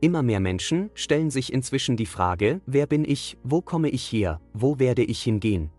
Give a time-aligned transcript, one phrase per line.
[0.00, 4.40] Immer mehr Menschen stellen sich inzwischen die Frage, wer bin ich, wo komme ich her,
[4.52, 5.70] wo werde ich hingehen?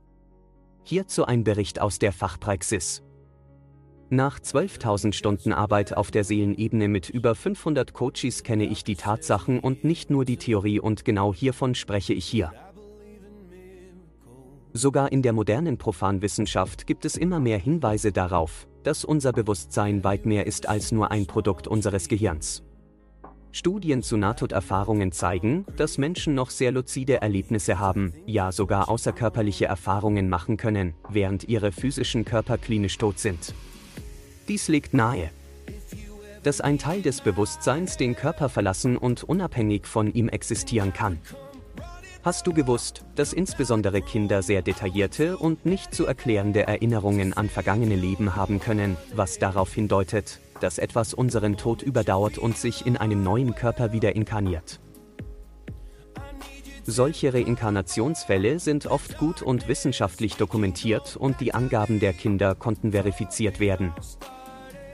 [0.84, 3.04] Hierzu ein Bericht aus der Fachpraxis.
[4.10, 9.60] Nach 12.000 Stunden Arbeit auf der Seelenebene mit über 500 Coaches kenne ich die Tatsachen
[9.60, 12.54] und nicht nur die Theorie und genau hiervon spreche ich hier.
[14.74, 20.26] Sogar in der modernen Profanwissenschaft gibt es immer mehr Hinweise darauf, dass unser Bewusstsein weit
[20.26, 22.64] mehr ist als nur ein Produkt unseres Gehirns.
[23.58, 30.30] Studien zu Nahtoderfahrungen zeigen, dass Menschen noch sehr luzide Erlebnisse haben, ja sogar außerkörperliche Erfahrungen
[30.30, 33.56] machen können, während ihre physischen Körper klinisch tot sind.
[34.48, 35.32] Dies legt nahe,
[36.44, 41.18] dass ein Teil des Bewusstseins den Körper verlassen und unabhängig von ihm existieren kann.
[42.22, 47.96] Hast du gewusst, dass insbesondere Kinder sehr detaillierte und nicht zu erklärende Erinnerungen an vergangene
[47.96, 53.24] Leben haben können, was darauf hindeutet, dass etwas unseren Tod überdauert und sich in einem
[53.24, 54.80] neuen Körper wieder inkarniert?
[56.90, 63.60] Solche Reinkarnationsfälle sind oft gut und wissenschaftlich dokumentiert und die Angaben der Kinder konnten verifiziert
[63.60, 63.94] werden.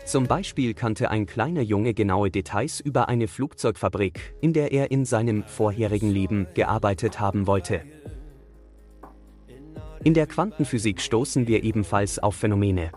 [0.05, 5.05] Zum Beispiel kannte ein kleiner Junge genaue Details über eine Flugzeugfabrik, in der er in
[5.05, 7.81] seinem vorherigen Leben gearbeitet haben wollte.
[10.03, 12.91] In der Quantenphysik stoßen wir ebenfalls auf Phänomene,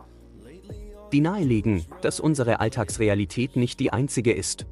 [1.12, 4.66] die nahelegen, dass unsere Alltagsrealität nicht die einzige ist.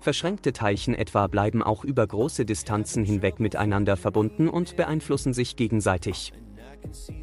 [0.00, 6.32] Verschränkte Teilchen etwa bleiben auch über große Distanzen hinweg miteinander verbunden und beeinflussen sich gegenseitig.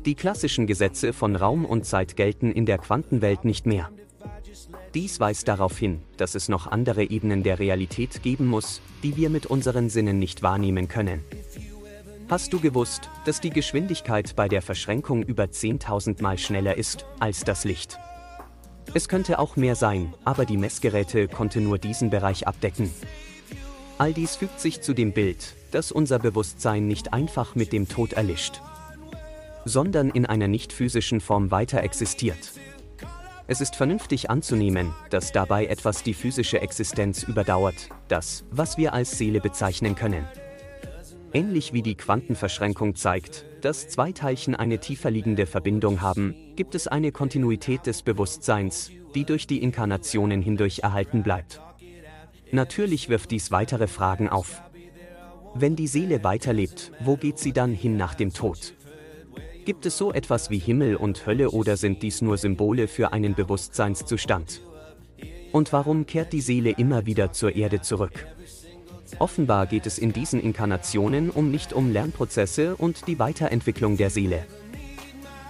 [0.05, 3.89] Die klassischen Gesetze von Raum und Zeit gelten in der Quantenwelt nicht mehr.
[4.93, 9.29] Dies weist darauf hin, dass es noch andere Ebenen der Realität geben muss, die wir
[9.29, 11.23] mit unseren Sinnen nicht wahrnehmen können.
[12.29, 17.43] Hast du gewusst, dass die Geschwindigkeit bei der Verschränkung über 10.000 Mal schneller ist als
[17.43, 17.97] das Licht?
[18.97, 22.91] Es könnte auch mehr sein, aber die Messgeräte konnte nur diesen Bereich abdecken.
[23.99, 28.13] All dies fügt sich zu dem Bild, dass unser Bewusstsein nicht einfach mit dem Tod
[28.13, 28.59] erlischt,
[29.65, 32.53] sondern in einer nicht physischen Form weiter existiert.
[33.45, 39.15] Es ist vernünftig anzunehmen, dass dabei etwas die physische Existenz überdauert, das, was wir als
[39.15, 40.25] Seele bezeichnen können.
[41.33, 46.87] Ähnlich wie die Quantenverschränkung zeigt, dass zwei Teilchen eine tiefer liegende Verbindung haben, gibt es
[46.87, 51.61] eine Kontinuität des Bewusstseins, die durch die Inkarnationen hindurch erhalten bleibt.
[52.51, 54.61] Natürlich wirft dies weitere Fragen auf.
[55.53, 58.73] Wenn die Seele weiterlebt, wo geht sie dann hin nach dem Tod?
[59.65, 63.35] Gibt es so etwas wie Himmel und Hölle oder sind dies nur Symbole für einen
[63.35, 64.61] Bewusstseinszustand?
[65.51, 68.27] Und warum kehrt die Seele immer wieder zur Erde zurück?
[69.19, 74.45] Offenbar geht es in diesen Inkarnationen um nicht um Lernprozesse und die Weiterentwicklung der Seele.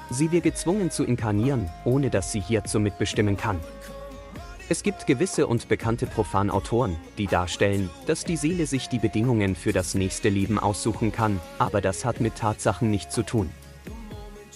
[0.10, 3.60] Sie wird gezwungen zu inkarnieren, ohne dass sie hierzu mitbestimmen kann.
[4.70, 9.72] Es gibt gewisse und bekannte Profanautoren, die darstellen, dass die Seele sich die Bedingungen für
[9.72, 13.50] das nächste Leben aussuchen kann, aber das hat mit Tatsachen nichts zu tun.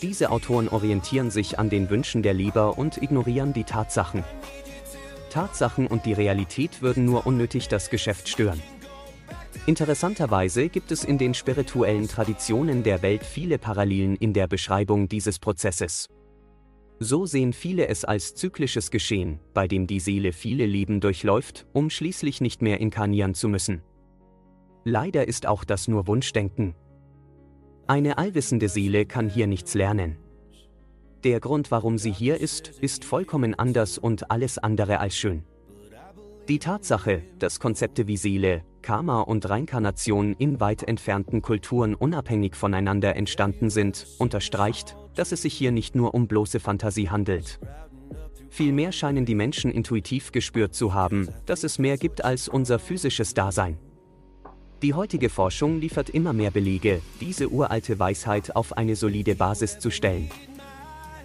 [0.01, 4.23] Diese Autoren orientieren sich an den Wünschen der Leber und ignorieren die Tatsachen.
[5.29, 8.61] Tatsachen und die Realität würden nur unnötig das Geschäft stören.
[9.65, 15.39] Interessanterweise gibt es in den spirituellen Traditionen der Welt viele Parallelen in der Beschreibung dieses
[15.39, 16.07] Prozesses.
[16.99, 21.89] So sehen viele es als zyklisches Geschehen, bei dem die Seele viele Leben durchläuft, um
[21.89, 23.81] schließlich nicht mehr inkarnieren zu müssen.
[24.83, 26.75] Leider ist auch das nur Wunschdenken.
[27.87, 30.17] Eine allwissende Seele kann hier nichts lernen.
[31.23, 35.43] Der Grund, warum sie hier ist, ist vollkommen anders und alles andere als schön.
[36.47, 43.15] Die Tatsache, dass Konzepte wie Seele, Karma und Reinkarnation in weit entfernten Kulturen unabhängig voneinander
[43.15, 47.59] entstanden sind, unterstreicht, dass es sich hier nicht nur um bloße Fantasie handelt.
[48.49, 53.33] Vielmehr scheinen die Menschen intuitiv gespürt zu haben, dass es mehr gibt als unser physisches
[53.33, 53.77] Dasein.
[54.81, 59.91] Die heutige Forschung liefert immer mehr Belege, diese uralte Weisheit auf eine solide Basis zu
[59.91, 60.29] stellen.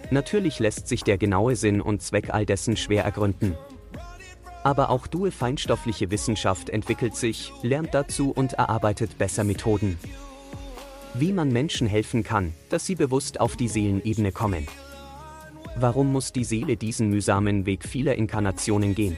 [0.09, 3.57] Natürlich lässt sich der genaue Sinn und Zweck all dessen schwer ergründen.
[4.67, 9.97] Aber auch due feinstoffliche Wissenschaft entwickelt sich, lernt dazu und erarbeitet besser Methoden.
[11.13, 14.67] Wie man Menschen helfen kann, dass sie bewusst auf die Seelenebene kommen.
[15.77, 19.15] Warum muss die Seele diesen mühsamen Weg vieler Inkarnationen gehen?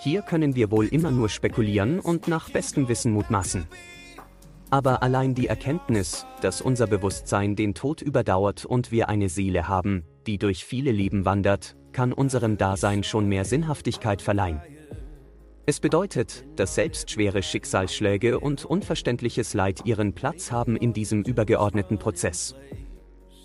[0.00, 3.68] Hier können wir wohl immer nur spekulieren und nach bestem Wissen mutmaßen.
[4.70, 10.02] Aber allein die Erkenntnis, dass unser Bewusstsein den Tod überdauert und wir eine Seele haben,
[10.26, 14.60] die durch viele Leben wandert, kann unserem Dasein schon mehr Sinnhaftigkeit verleihen.
[15.64, 21.98] Es bedeutet, dass selbst schwere Schicksalsschläge und unverständliches Leid ihren Platz haben in diesem übergeordneten
[21.98, 22.56] Prozess.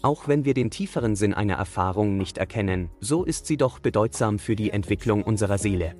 [0.01, 4.39] Auch wenn wir den tieferen Sinn einer Erfahrung nicht erkennen, so ist sie doch bedeutsam
[4.39, 5.95] für die Entwicklung unserer Seele.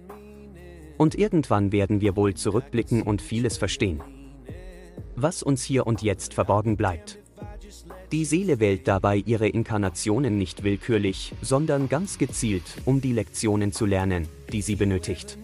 [0.98, 4.02] Und irgendwann werden wir wohl zurückblicken und vieles verstehen.
[5.16, 7.20] Was uns hier und jetzt verborgen bleibt.
[8.12, 13.86] Die Seele wählt dabei ihre Inkarnationen nicht willkürlich, sondern ganz gezielt, um die Lektionen zu
[13.86, 15.38] lernen, die sie benötigt.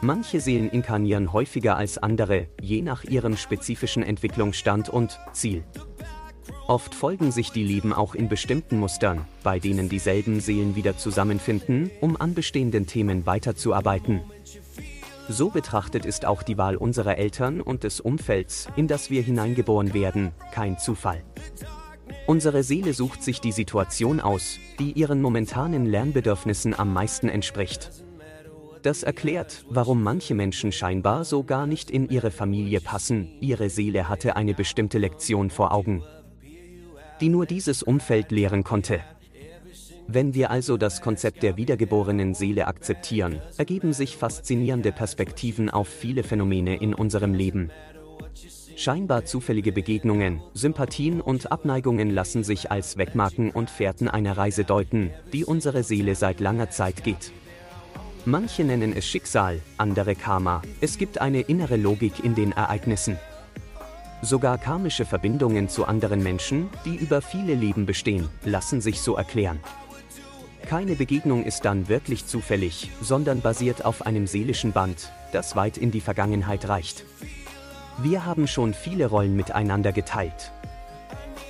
[0.00, 5.64] Manche Seelen inkarnieren häufiger als andere, je nach ihrem spezifischen Entwicklungsstand und Ziel.
[6.68, 11.90] Oft folgen sich die Leben auch in bestimmten Mustern, bei denen dieselben Seelen wieder zusammenfinden,
[12.00, 14.20] um an bestehenden Themen weiterzuarbeiten.
[15.28, 19.92] So betrachtet ist auch die Wahl unserer Eltern und des Umfelds, in das wir hineingeboren
[19.92, 21.22] werden, kein Zufall.
[22.26, 27.90] Unsere Seele sucht sich die Situation aus, die ihren momentanen Lernbedürfnissen am meisten entspricht.
[28.82, 34.08] Das erklärt, warum manche Menschen scheinbar so gar nicht in ihre Familie passen, ihre Seele
[34.08, 36.02] hatte eine bestimmte Lektion vor Augen,
[37.20, 39.00] die nur dieses Umfeld lehren konnte.
[40.10, 46.22] Wenn wir also das Konzept der wiedergeborenen Seele akzeptieren, ergeben sich faszinierende Perspektiven auf viele
[46.22, 47.70] Phänomene in unserem Leben.
[48.74, 55.10] Scheinbar zufällige Begegnungen, Sympathien und Abneigungen lassen sich als Wegmarken und Fährten einer Reise deuten,
[55.34, 57.30] die unsere Seele seit langer Zeit geht.
[58.24, 63.18] Manche nennen es Schicksal, andere Karma, es gibt eine innere Logik in den Ereignissen.
[64.22, 69.60] Sogar karmische Verbindungen zu anderen Menschen, die über viele Leben bestehen, lassen sich so erklären.
[70.66, 75.90] Keine Begegnung ist dann wirklich zufällig, sondern basiert auf einem seelischen Band, das weit in
[75.90, 77.04] die Vergangenheit reicht.
[77.98, 80.52] Wir haben schon viele Rollen miteinander geteilt.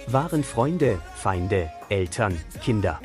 [0.06, 3.00] Waren Freunde, Feinde, Eltern, Kinder.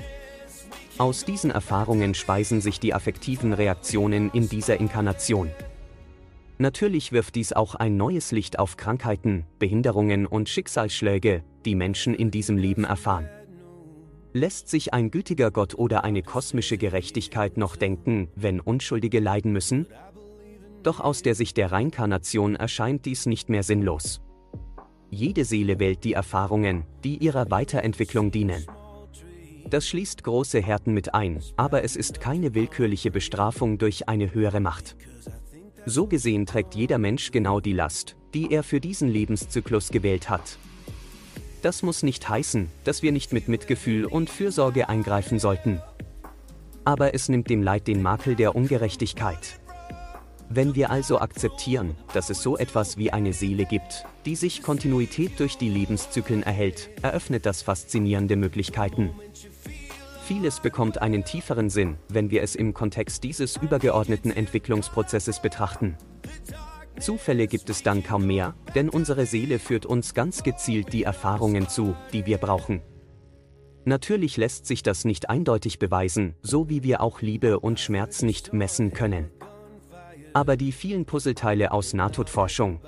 [0.98, 5.50] Aus diesen Erfahrungen speisen sich die affektiven Reaktionen in dieser Inkarnation.
[6.60, 12.30] Natürlich wirft dies auch ein neues Licht auf Krankheiten, Behinderungen und Schicksalsschläge, die Menschen in
[12.30, 13.28] diesem Leben erfahren.
[14.36, 19.86] Lässt sich ein gütiger Gott oder eine kosmische Gerechtigkeit noch denken, wenn Unschuldige leiden müssen?
[20.82, 24.22] Doch aus der Sicht der Reinkarnation erscheint dies nicht mehr sinnlos.
[25.12, 28.66] Jede Seele wählt die Erfahrungen, die ihrer Weiterentwicklung dienen.
[29.70, 34.60] Das schließt große Härten mit ein, aber es ist keine willkürliche Bestrafung durch eine höhere
[34.62, 34.96] Macht.
[35.86, 40.58] So gesehen trägt jeder Mensch genau die Last, die er für diesen Lebenszyklus gewählt hat.
[41.64, 45.82] Das muss nicht heißen, dass wir nicht mit Mitgefühl und Fürsorge eingreifen sollten.
[46.84, 49.62] Aber es nimmt dem Leid den Makel der Ungerechtigkeit.
[50.50, 55.40] Wenn wir also akzeptieren, dass es so etwas wie eine Seele gibt, die sich Kontinuität
[55.40, 59.12] durch die Lebenszyklen erhält, eröffnet das faszinierende Möglichkeiten.
[60.26, 65.98] Vieles bekommt einen tieferen Sinn, wenn wir es im Kontext dieses übergeordneten Entwicklungsprozesses betrachten.
[67.00, 71.68] Zufälle gibt es dann kaum mehr, denn unsere Seele führt uns ganz gezielt die Erfahrungen
[71.68, 72.82] zu, die wir brauchen.
[73.86, 78.54] Natürlich lässt sich das nicht eindeutig beweisen, so wie wir auch Liebe und Schmerz nicht
[78.54, 79.30] messen können.
[80.34, 82.80] Aber die vielen Puzzleteile aus Nahtodforschung,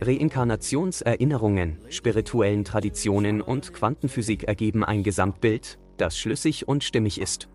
[0.00, 7.48] Reinkarnationserinnerungen, spirituellen Traditionen und Quantenphysik ergeben ein Gesamtbild, das schlüssig und stimmig ist.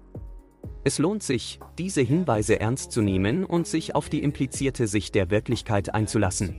[0.88, 5.30] Es lohnt sich, diese Hinweise ernst zu nehmen und sich auf die implizierte Sicht der
[5.30, 6.56] Wirklichkeit einzulassen.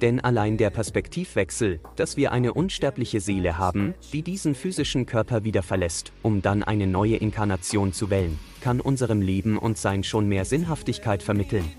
[0.00, 5.62] Denn allein der Perspektivwechsel, dass wir eine unsterbliche Seele haben, die diesen physischen Körper wieder
[5.62, 10.44] verlässt, um dann eine neue Inkarnation zu wählen, kann unserem Leben und Sein schon mehr
[10.44, 11.70] Sinnhaftigkeit vermitteln.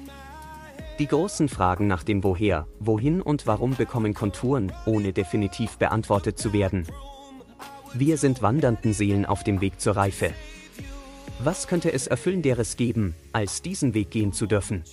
[0.99, 6.53] Die großen Fragen nach dem Woher, Wohin und Warum bekommen Konturen, ohne definitiv beantwortet zu
[6.53, 6.87] werden.
[7.93, 10.31] Wir sind wandernden Seelen auf dem Weg zur Reife.
[11.43, 14.83] Was könnte es Erfüllenderes geben, als diesen Weg gehen zu dürfen?